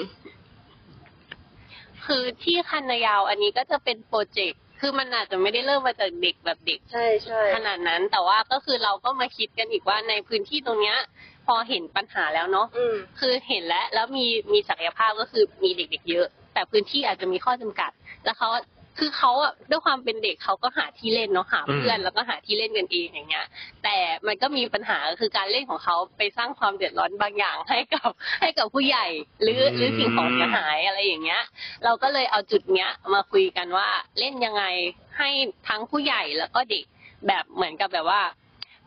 [2.05, 10.97] คือที่คันนายาวอันนี้ก็จะเป็นโปรเจกต์คือมันอาจจะไม่ได้เริ่มมาจากเด็กแบบเด็ก ใช่ใช่ขนาดนั้น แต่ว่าก็คือเราก็มาคิดกันอีกว่าในพื้นที่ตรงเนี้ย
[11.45, 16.27] พอเห็นปัญหาแล้วเนาะอืมคือเห็นแล้วแล้วมีมีศักยภาพก็คือมีเด็กๆเยอะ
[16.58, 17.91] แต่พื้นที่อาจจะมีข้อจำกัด
[18.26, 18.50] แล้วเขา
[18.98, 23.46] คือเขาอะด้วยความเป็นเด็กเขาก็หาที่เล่นเนาะหาเพื่อนอืมแล้วก็หาที่เล่นกันเองอย่างเงี้ย
[23.84, 28.10] แต่มันก็มีปัญหาก็คือการเล่นของเขาไปสร้างความเดือดร้อนบางอย่างให้กับ
[28.41, 29.08] ให้กับผู้ใหญ่
[29.41, 31.43] หรือหรือสิ่งของเสียหายอะไรอย่างเงี้ย
[31.84, 33.88] เราก็เลยเอาจุดเนี้ยมาคุยกันว่า
[34.20, 34.63] เล่นยังไง
[35.17, 35.30] ให้
[35.67, 36.86] ทั้งผู้ใหญ่แล้วก็เด็ก
[37.28, 38.22] แบบเหมือนกับแบบว่า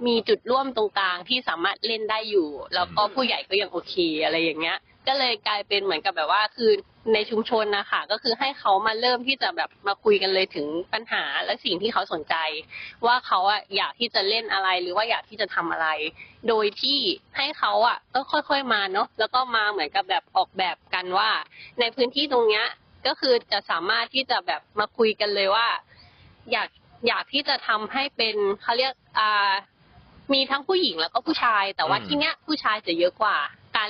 [0.06, 4.78] มีจุดร่วมตรงกลางที่สามารถเล่นได้อยู่ แล้วก็ผู้ใหญ่ก็ยังโอเคอะไรอย่างเงี้ย
[5.10, 6.70] ก็เลยกลายเป็นเหมือนกับแบบว่าคือ
[7.14, 12.34] ในชุมชนนะคะก็คือให้เขามาเริ่มที่จะแบบมาคุยกันเลยถึงปัญหาและสิ่งที่เขาสนใจ
[13.06, 15.88] ว่าเขาอะอยากที่จะเล่นอะไรหรือว่าอยากที่จะทำอะไร
[16.48, 16.98] โดยที่
[17.36, 21.30] ให้เขาอะก็ค่อยๆมาเนาะแล้วก็มาเหมือนกับแบบออกแบบกันว่า
[21.80, 22.66] ในพื้นที่ตรงเนี้ย
[23.06, 25.66] ก็คือจะสามารถที่จะแบบมาคุยกันเลยว่า
[26.52, 26.68] อยาก
[27.08, 29.50] อยากที่จะทำให้เป็นเขาเรียกอ่า
[30.32, 33.38] มีทั้งผู้หญิงแล้วก็ผู้ชาย แต่ว่าที่เนี้ยผู้ชายจะเยอะกว่า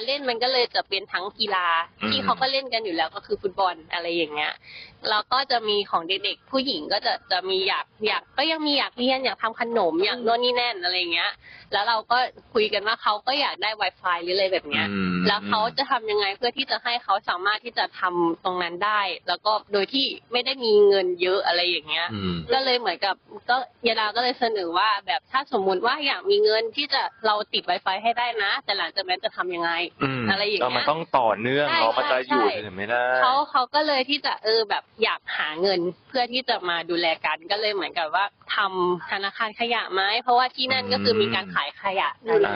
[0.06, 1.66] เล่นมันก็เลยจะเป็นทั้งกีฬา
[2.02, 4.52] อืมที่เขาก็เล่นกันอยู่แล้วก็คือฟุตบอลอะไรอย่างเงี้ย
[5.08, 11.32] แล้วก็จะมีของเด็กๆผู้หญิงก็จะจะมีอยากอยากก็ยังมีอยากเรียนอยากทำขนมอยากโน่นนี่แน่นอะไรอย่างเงี้ย
[11.72, 12.18] แล้วเราก็
[12.54, 23.14] คุยกันว่าเขาก็อยากได้ Wi-Fi หรืออะไรแบบเนี้ยอืมแล้วเขาจะทำยังไงเพื่อที่จะให้เขาสามารถที่จะทำตรงนั้นได้ แล้วก็โดยที่ไม่ได้มีเงินเยอะอะไรอย่างเงี้ยอืมก็เลยเหมือนกับ
[23.50, 23.56] ก็
[23.86, 29.70] ยาดาก็เลยเสนอว่าแบบถ้าสมมุติว่าอยากมีเงินที่จะเราติด Wi-Fi ให้ได้นะ แต่หลังจากนั้นจะทำยังไง
[30.22, 42.52] มอะไรอย่างเงี้ยมันต้องต่อเนื่องใช่เนาะมันจะอยู่ใช่เฉยๆไม่ได้เขาเขาก็เลยที่จะเออแบบอยากหาเงินเพื่อที่จะมาดูแลกันก็เลยเหมือนกับว่าทำธนาคารขยะไหมเพราะว่าที่นั่นก็คือมีการขายขยะอยู่แล้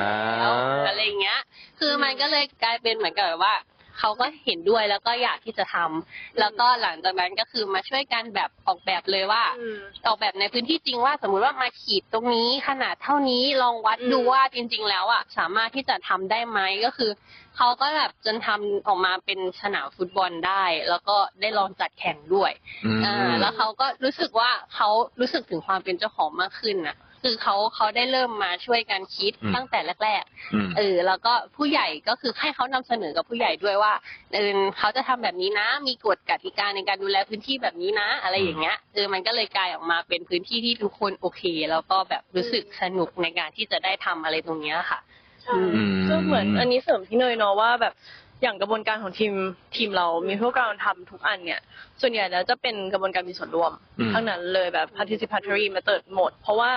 [0.49, 1.41] วอ่าอะไรเงี้ย
[1.79, 3.55] คือมันก็เลยกลายเป็นเหมือนกับแบบว่า
[4.01, 17.11] เขาก็เห็นด้วยแล้วก็อยากที่จะทำแล้วก็หลังจากนั้นก็คือมาช่วยกันแบบออกแบบเลยว่าอืมออกแบบในพื้นที่จริงว่า สมมุติว่ามาขีดตรงนี้ขนาดเท่านี้ลองวัดอืมดูว่าจริง ๆ แล้วอะสามารถที่จะทำได้ไหมก็คือ
[17.57, 22.53] เขาก็แบบจนทำออกมาเป็นสนามฟุตบอลได้ แล้วก็ได้ลองจัดแข่งด้วย
[22.87, 24.89] อืมอ่าแล้วเขาก็รู้สึกว่าเขา
[25.21, 30.23] รู้สึกถึงความเป็นเจ้าของมากขึ้นน่ะ คือเขาเขาได้เริ่มมาช่วยกันคิดอืมตั้งแต่แรก
[30.55, 33.93] อืม ๆเออ แล้วก็ผู้ใหญ่ก็คือให้เขานำเสนอกับผู้ใหญ่ด้วยว่า
[34.33, 45.01] เออเขาจะทำแบบนี้นะ มีกฎกติกาในการดูแลพื้นที่แบบนี้นะ อะไรอย่างเงี้ยเออมันก็เลยกลายออกมาเป็นพื้นที่ที่ทุกคนโอเค แล้วก็แบบรู้สึกสนุกในการที่จะได้ทำอะไรตรงเนี้ยค่ะ
[45.43, 47.95] ใช่อืม ซึ่งเหมือนอันนี้เสริมพี่เนยเนาะว่าแบบ
[48.45, 49.33] อย่างกระบวนการของทีม
[49.77, 51.61] ทีมเรา มีพวกเราทำทุกอันเนี่ย
[52.01, 56.71] ส่วนใหญ่แล้วจะเป็นกระบวนการมีส่วนร่วมอืมทั้งนั้นเลยแบบ participatory method หมด เพราะว่า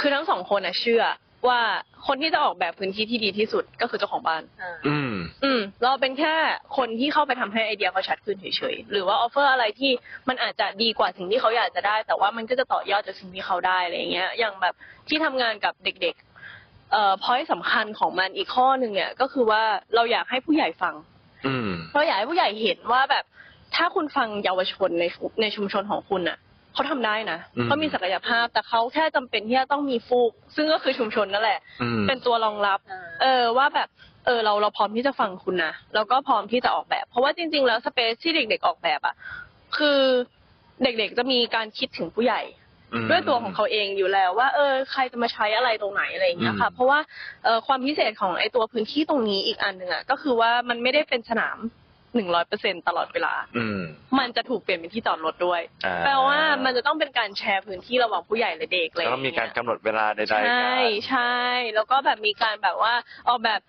[0.00, 1.04] คือทั้งสองคนน่ะเชื่อ
[1.48, 1.60] ว่า
[2.06, 4.42] คนที่จะออกแบบพื้นที่ที่ดีที่สุดก็คือเจ้าของบ้าน
[4.86, 6.34] อืม อืม เราเป็นแค่
[6.76, 9.92] คนที่เข้าไปทำให้ไอเดียเขาชัดขึ้นเฉยๆ หรือว่า offer อะไรที่
[10.28, 14.74] มันอาจจะดีกว่าสิ่งที่เขาอยากจะได้ แต่ว่ามันก็จะต่อยอดจากสิ่งที่เขาได้อะไรอย่างเงี้ย อย่างแบบ
[15.08, 16.31] ที่ทำงานกับเด็กๆ
[16.92, 19.62] เอ่อพอยสำคัญของมันอีกข้อหนึ่งเนี่ย ก็คือว่า
[19.94, 20.94] เราอยากให้ผู้ใหญ่ฟัง
[21.46, 23.24] อืม เราอยากให้ผู้ใหญ่เห็นว่าแบบ
[23.74, 26.38] ถ้าคุณฟังเยาวชนในชุในชุมชนของคุณน่ะ
[26.72, 32.78] เขาทำได้นะอืมเขามีศักยภาพ แต่เขาแค่จำเป็นที่จะต้องมีฟูก ซึ่งก็คือชุมชนนั่นแหละ อืม เป็นตัวรองรับ
[33.22, 33.88] เออว่าแบบ
[34.26, 39.14] เออเราเราพร้อมที่จะฟังคุณนะแล้วก็พร้อมที่จะออกแบบ เพราะว่าจริง ๆ แล้วสเปซที่เด็ก ๆ ออกแบบอะ
[39.76, 40.00] คือ
[40.82, 42.61] เด็กๆจะมีการคิดถึงผู้ใหญ่อืม
[43.10, 46.98] ด้วยตัวของเขาเองอยู่แล้วว่าเออใครจะมาใช้อะไรตรงไหนอะไรอย่างเงี้ยค่ะอืมเพราะว่า
[47.44, 51.58] เออความพิเศษของไอตัวพื้นที่ตรงนี้อีกอันหนึ่งอะก็คือว่ามันไม่ได้เป็นสนาม
[52.14, 53.80] หนึ่งร้อยเปอร์เซ็นตลอดเวลาอืม
[54.18, 61.36] มันจะถูกเปลี่ยนเป็นที่จอดรถด้วยอ่าแปลว่ามันจะต้องเป็นการแชร์พื้นที่ระหว่างผู้ใหญ่และเด็กเลยแล้วก็มีการกำหนดเวลาใดๆใช่กันใช่
[61.74, 62.94] แล้วก็แบบมีการแบบว่า
[63.28, 63.60] ออกแบบ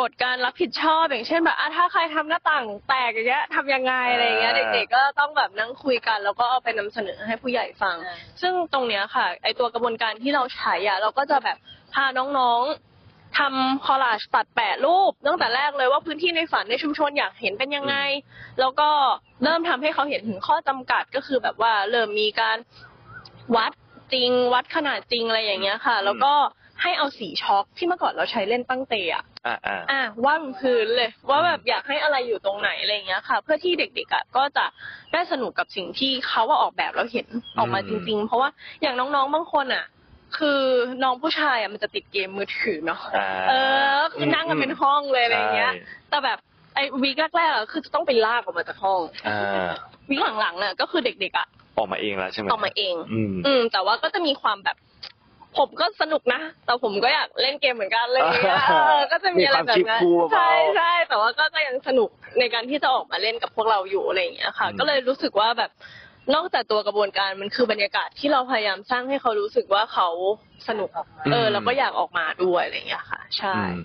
[0.00, 11.56] กฎการรับผิดชอบอย่างเช่นแบบอะถ้าใครทำหน้าต่างแตกอย่างเงี้ยทำยังไงอะไรอย่างเงี้ยเด็กๆก็ต้องแบบนั่งคุยกัน แล้วก็เอาไปนำเสนอให้ผู้ใหญ่ฟังอ่าซึ่งตรงเนี้ยค่ะ ไอตัวกระบวนการที่เราใช้อะเราก็จะแบบ
[11.94, 12.04] พา
[12.38, 17.96] น้องๆทำคอลลาจตัดแปะรูปตั้งแต่แรกเลยว่าพื้นที่ในฝันในชุมชนอยากเห็นเป็นยังไง
[18.60, 18.88] แล้วก็
[19.44, 22.56] เริ่มทำให้เขาเห็นถึงข้อจำกัดก็คือแบบว่าเริ่มมีการ
[23.56, 23.72] วัด
[24.12, 26.32] จริงวัดขนาดจริงอะไรอย่างเงี้ยค่ะ แล้วก็
[26.82, 34.64] ให้เอาสีช็อกที่เมื่อก่อนเราใช้เล่นตั้งเตะอะอ่าอ่าอะว่างพื้นเลย ว่าแบบอยากให้อะไรอยู่ตรงไหนอะไรอย่างเงี้ยค่ะ เพื่อที่เด็กๆอะก็จะ
[35.12, 37.26] ได้สนุกกับสิ่งที่เขาว่าออกแบบแล้วเห็น
[37.58, 38.48] ออกมาจริง ๆ เพราะว่า
[38.82, 39.84] อย่างน้องๆบางคนอะ
[40.38, 40.60] คือ
[41.02, 43.52] น้องผู้ชายอะมันจะติดเกมมือถือเนาะอ่าเอ
[43.96, 46.38] อคือนั่งกันเป็นห้องเลยอะไรอย่างเงี้ยใช่แต่แบบ
[46.74, 49.72] ไอ้วีคแรกๆอะคือจะต้องไปลากออกมาจากห้องอ่า
[50.10, 51.46] วีคหลังๆน่ะก็คือเด็กๆอะ
[51.78, 54.76] ออกมาเองแล้วใช่ไหมออกมาเอง อืมอืมแต่ว่าก็จะมีความแบบ
[55.58, 65.70] ผมก็สนุกนะ แต่ผมก็อยากเล่นเกมเหมือนกันเลยางเงี้ยอ่าเออก็จะมีอะไรแบบนั้นมีความคิดคู่เบาๆ ใช่ใช่แต่ว่าก็ก็ยังสนุกในการที่จะออกมาเล่นกับพวกเราอยู่อะไรอย่างเงี้ยค่ะอืมก็เลยรู้สึกว่าแบบ
[66.34, 70.08] นอกจากตัวกระบวนการมันคือบรรยากาศที่เราพยายามสร้างให้เขารู้สึกว่าเขา
[70.68, 70.90] สนุก
[71.32, 73.76] เออแล้วก็อยากออกมาด้วยอะไรอย่างเงี้ยค่ะ ใช่อืม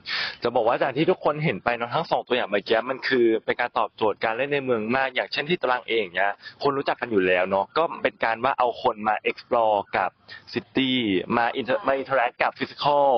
[0.44, 10.10] จะบอกว่าจากที่ทุกคนเห็นไปเนาะทั้งสองตัวอย่างเมื่อกี้มันคือเป็นการตอบโจทย์การเล่นในเมืองมาก อย่างเช่นที่ตารางเองเนี่ยคนรู้จักกันอยู่แล้วเนาะก็เป็นการว่าเอาคนมา explore กับ
[10.54, 10.98] ซิตี้
[11.38, 13.10] มา inter มา interact กับ physical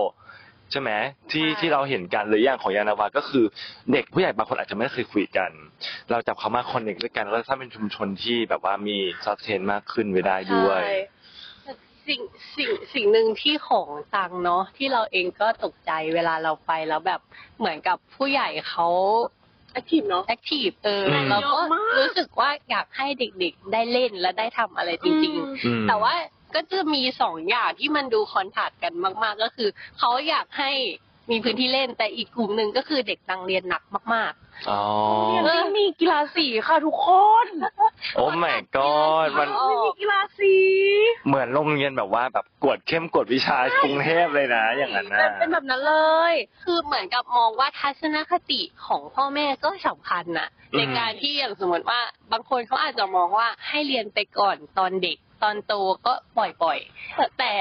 [0.71, 0.91] ใช่ไหม
[1.31, 3.45] ที่ใช่ ที่เราเห็นกันหรืออย่างของยานาวาก็คือ
[3.91, 5.51] เด็กผู้ใหญ่บางคนอาจจะไม่เคยคุยกัน
[6.10, 10.95] เราจับเขามา connect ด้วยกันแล้วก็สร้างเป็นชุมชนที่แบบว่ามี sustain มากขึ้นไว้ได้ด้วย ใช่
[12.07, 12.21] สิ่ง
[12.57, 17.21] สิ่งสิ่งหนึ่งที่ของตังเนาะที่เราเองก็ตกใจเวลาเราไปแล้วแบบ
[17.60, 18.88] เหมือนกับผู้ใหญ่เขา
[19.73, 26.13] active เนาะ active เอออืมเราก็เยอะมาก รู้สึกว่าอยากให้เด็กๆได้เล่นและได้ทำอะไรจริงๆอืมแต่ว่า
[26.55, 30.71] ก็จะมีสองอย่างที่มันดู contrast กันมาก ๆ ก็คือเขาอยากให้
[31.29, 34.34] มีพื้นที่เล่นแต่อีกกลุ่มหนึ่งก็คือเด็กตังเรียนหนักมาก
[34.69, 34.81] อ๋อ
[35.29, 37.10] เรียนไม่มีกีฬาสีค่ะทุกค
[37.45, 37.47] น
[38.15, 40.55] โอ้ my god มันไม่มีกีฬาสี
[41.27, 45.95] เหมือนโรงเรียนแบบว่าแบบกวดเข้มกวดวิชากรุงเทพเลยนะ อย่างนั้นนะ เป็นเป็นแบบนั้นเล
[46.31, 51.99] ยๆคือเหมือนกับมองว่าทัศนคติของพ่อแม่ก็สำคัญน่ะอืม ในการที่อย่างสมมติว่า
[52.31, 55.73] บางคนเขาอาจจะมองว่าให้เรียนไปก่อนตอนเด็กตอนโต
[56.05, 57.51] ก็ปล่อยๆแต่แต่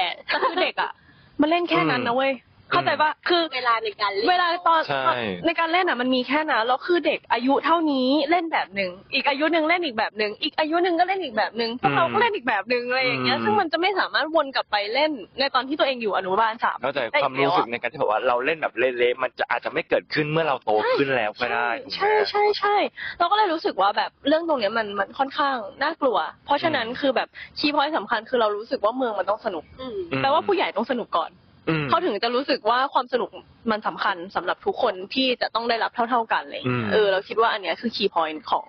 [0.43, 0.91] คือเด็กอะ
[1.39, 2.33] มันเล่นแค่นั้นนะเว้ย
[2.71, 5.13] เข้าใจปะคือเวลาในการเล่นเวลาตอนใช่
[5.45, 22.75] ในการเล่นอะมันมีแค่นั้นแล้วคือเด็กอายุเท่านี้เล่นแบบหนึ่งอีกอายุหนึ่งเล่นอีกแบบหนึ่งอีกอายุหนึ่งก็เล่นอีกแบบหนึ่งพวกเราก็เล่นอีกแบบหนึ่งอะไรอย่างเงี้ยอืมซึ่งมันจะไม่สามารถวนกลับไปเล่นในตอนที่ตัวเองอยู่อนุบาลสาม เข้าใจได้ความอีกรู้สึกแล้วอะในการที่แบบว่าเราเล่นแบบเละๆมันจะอาจจะไม่เกิดขึ้นเมื่อเราโตขึ้นแล้วก็ได้ใช่ใช่ใช่
[23.19, 27.27] เราก็เลยรู้สึกว่าแบบเรื่องตรงเนี้ยมันมันค่อนข้างน่ากลัว เพราะฉะนั้นคือแบบ
[27.59, 31.50] key point สำคัญคือเรารู้สึกว่าเมืองมันต้องสนุกอืมอืมแปลว่าผู้ใหญ่ต้องสนุกก่อนอืม
[31.89, 33.29] เขาถึงจะรู้สึกว่าความสนุก
[33.71, 38.65] มันสำคัญสำหรับทุกคนที่จะต้องได้รับเท่า ๆกันอะไรเลยอืมเออเราคิดว่าอันเนี้ยคือ key point ของ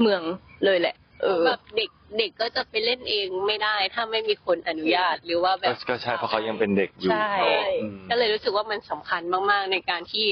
[0.00, 0.20] เมือง
[0.64, 7.34] เลยแหละ เออแบบเด็กเด็กก็จะไปเล่นเองไม่ได้ ถ้าไม่มีคนอนุญาตหรือว่าแบบก็ใช่เพราะเขายังเป็นเด็กอยู่ใช่
[7.82, 10.26] อืมก็เลยรู้สึกว่ามันสำคัญมากๆในการที่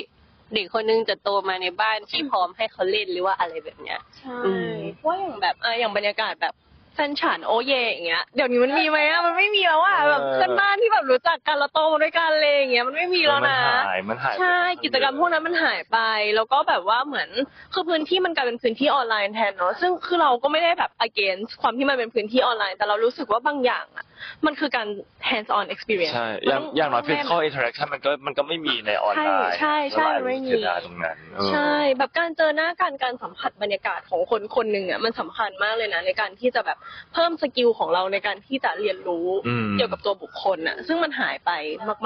[0.54, 6.54] เด็กคนนึงจะโตมาในบ้านที่พร้อมให้เขาเล่นหรือว่าอะไรแบบเนี้ยใช่อืมเพราะว่าอย่างแบบอะอย่างบรรยากาศแบบ
[6.94, 15.98] แฟนฉันโอเยอย่างเงี้ยเดี๋ยวนี้มันมีไหมอะมันไม่มีแล้วอะเออแบบเพื่อนบ้านที่แบบรู้จักกันแล้วโตมาด้วยกันเลยอย่างเงี้ยมันไม่มีแล้วมันนะหายมันหายไปใช่กิจกรรมพวกนั้นมันหายไป
[16.36, 17.28] แล้วก็แบบว่าเหมือน
[17.72, 24.06] คือพื้นที่มันกลายเป็นพื้นที่ออนไลน์แทนเนาะซึ่งคือเราก็ไม่ได้แบบ against ความที่มันเป็นพื้นที่ออนไลน์ แต่เรารู้สึกว่าบางอย่างอะ
[24.46, 24.86] มันคือการ
[25.28, 36.78] hands on experience ใช่อย่างอย่างน้อย physical interaction มันก็มันก็ไม่มีในออนไลน์ใช่ใช่ใช่แล้วเราไม่มีเสียดายตรงนั้นเออใช่แบบการเจอหน้ากันการสัมผัสบรรยากาศของคนคนหนึ่งอะมันสำคัญมากเลยนะในการที่จะแบบ
[37.12, 41.50] เพิ่ม skill ของเราในการที่จะเรียนรู้อืมเกี่ยวกับตัวบุคคลอะ ซึ่งมันหายไป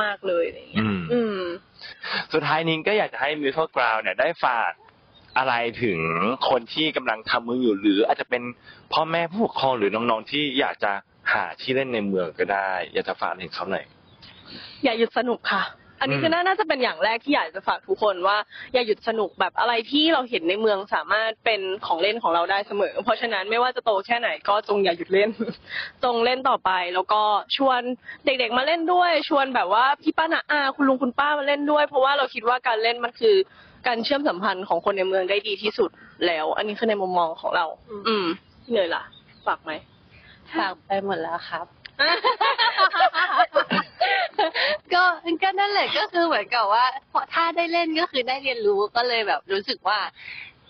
[0.03, 1.41] มาก ๆเลยอะไรอย่างเงี้ยอืมอืม
[2.33, 4.73] สุดท้ายนี้ก็อยากจะให้ Mutual Ground เนี่ยได้ฝาก
[5.39, 5.99] อะไรถึง
[6.49, 8.43] คนที่กำลังทำเมืองอยู่หรืออาจจะเป็น
[8.93, 10.93] พ่อแม่ผู้ปกครองหรือน้องๆที่อยากจะ
[11.33, 13.85] หาที่เล่นในเมืองก็ได้ อยากจะฝากถึงเขาหน่อย
[14.85, 15.65] อย่าหยุดสนุกค่ะ
[16.01, 18.37] อันนี้อืมคือน่าน่าจะเป็นอย่างแรกที่อยากจะฝากทุกคนว่า
[18.73, 25.31] อย่าหยุดสนุกแบบอะไรที่เราเห็นในเมืองสามารถเป็นของเล่นของเราได้เสมอ เพราะฉะนั้นไม่ว่าจะโตแค่ไหนก็จงอย่าหยุดเล่น
[26.05, 27.23] จงเล่นต่อไป แล้วก็
[27.57, 27.81] ชวน
[28.25, 33.37] เด็กๆมาเล่นด้วย ชวนแบบว่าพี่ป้านาอาคุณลุงคุณป้ามาเล่นด้วย เพราะว่าเราคิดว่าการเล่นมันคือ
[33.87, 35.91] การเชื่อมสัมพันธ์ของคนในเมืองได้ดีที่สุด
[36.27, 38.27] แล้ว อันนี้คือในมุมมองของเรา อืมอืม
[38.63, 39.03] ที่เลยล่ะ
[39.47, 39.73] ฝากไหม
[40.53, 41.67] ฝากไปหมดแล้วครับ
[44.95, 45.05] ก็
[45.43, 50.01] ก็นั่นแหละก็คือเหมือนกับว่าพอถ้าได้เล่นก็คือได้เรียนรู้ก็เลยแบบรู้สึกว่า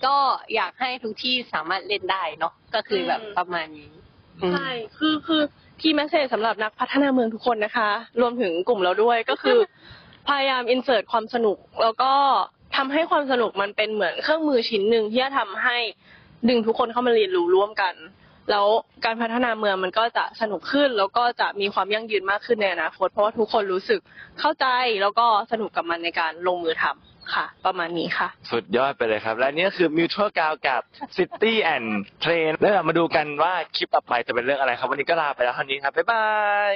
[0.06, 0.16] ก็
[0.54, 3.90] อยากให้ทุกที่สามารถเล่นได้เนาะก็คือแบบอืมประมาณนี้
[4.40, 5.42] อืมใช่คือคือ
[5.80, 9.58] key message สำหรับนักพัฒนาเมืองทุกคนนะคะ รวมถึงกลุ่มเราด้วยก็คือ
[10.28, 12.12] พยายาม insert ความสนุก แล้วก็
[12.76, 15.76] ทำให้ความสนุกมันเป็นเหมือนเครื่องมือชิ้นหนึ่งที่จะทำให้
[16.48, 17.94] ดึงทุกคนเข้ามาเรียนรู้ร่วมกัน
[18.50, 18.66] แล้ว
[19.04, 24.00] การพัฒนาเมืองมันก็จะสนุกขึ้น แล้วก็จะมีความยั่งยืนมากขึ้นในอนาคตเพราะว่าทุกคนรู้สึก
[24.40, 24.66] เข้าใจ
[25.02, 30.83] แล้วก็สนุกกับมันในการลงมือทำค่ะ ประมาณนี้ค่ะ สุดยอดไปเลยครับ และนี่คือ Mutual Ground กับ
[31.16, 31.88] City and
[32.24, 36.26] Train แล้วเรามาดูกันว่าคลิปต่อไปจะเป็นเรื่องอะไรครับ วันนี้ก็ลาไปแล้วเท่านี้ครับ บ๊ายบา
[36.72, 36.74] ย